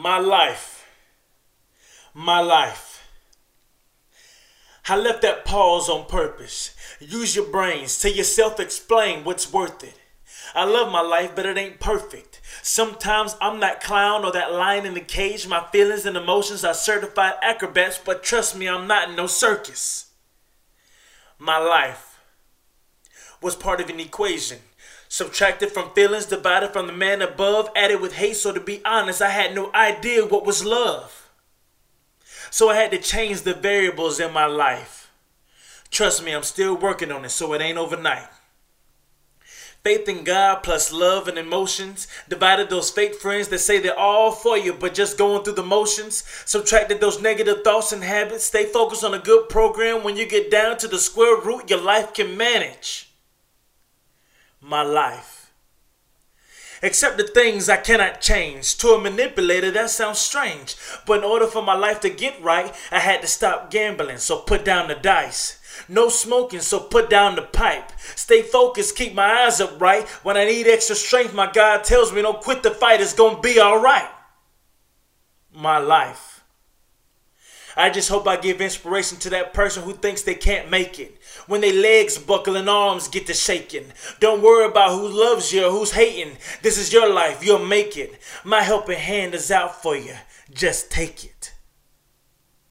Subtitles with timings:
[0.00, 0.88] My life.
[2.14, 3.02] My life.
[4.88, 6.72] I left that pause on purpose.
[7.00, 7.98] Use your brains.
[8.02, 9.98] To yourself explain what's worth it.
[10.54, 12.40] I love my life, but it ain't perfect.
[12.62, 15.48] Sometimes I'm that clown or that lion in the cage.
[15.48, 20.12] My feelings and emotions are certified acrobats, but trust me, I'm not in no circus.
[21.40, 22.20] My life
[23.42, 24.58] was part of an equation.
[25.08, 28.36] Subtracted from feelings, divided from the man above, added with hate.
[28.36, 31.30] So, to be honest, I had no idea what was love.
[32.50, 35.10] So, I had to change the variables in my life.
[35.90, 38.28] Trust me, I'm still working on it, so it ain't overnight.
[39.82, 42.06] Faith in God plus love and emotions.
[42.28, 45.62] Divided those fake friends that say they're all for you but just going through the
[45.62, 46.24] motions.
[46.44, 48.44] Subtracted those negative thoughts and habits.
[48.44, 50.04] Stay focused on a good program.
[50.04, 53.07] When you get down to the square root, your life can manage
[54.60, 55.52] my life.
[56.80, 58.76] Except the things I cannot change.
[58.78, 60.76] To a manipulator, that sounds strange.
[61.06, 64.38] But in order for my life to get right, I had to stop gambling, so
[64.38, 65.58] put down the dice.
[65.88, 67.92] No smoking, so put down the pipe.
[68.14, 70.06] Stay focused, keep my eyes up right.
[70.24, 73.40] When I need extra strength, my God tells me don't quit the fight, it's gonna
[73.40, 74.08] be alright.
[75.52, 76.27] My life.
[77.78, 81.16] I just hope I give inspiration to that person who thinks they can't make it.
[81.46, 83.92] When their legs buckle and arms get to shaking.
[84.18, 86.38] Don't worry about who loves you or who's hating.
[86.62, 88.18] This is your life, you'll make it.
[88.44, 90.16] My helping hand is out for you.
[90.52, 91.52] Just take it.